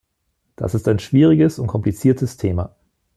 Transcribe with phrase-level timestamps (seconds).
[0.55, 2.75] Das ist ein schwieriges und kompliziertes Thema.